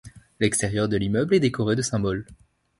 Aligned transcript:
L'extérieur 0.39 0.89
de 0.89 0.97
l'immeuble 0.97 1.35
est 1.35 1.39
décoré 1.39 1.75
de 1.75 1.83
symboles. 1.83 2.25